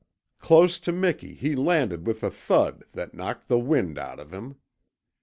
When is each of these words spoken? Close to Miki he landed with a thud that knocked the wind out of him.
Close 0.39 0.79
to 0.79 0.91
Miki 0.91 1.35
he 1.35 1.55
landed 1.55 2.07
with 2.07 2.23
a 2.23 2.31
thud 2.31 2.85
that 2.93 3.13
knocked 3.13 3.47
the 3.47 3.59
wind 3.59 3.99
out 3.99 4.19
of 4.19 4.33
him. 4.33 4.55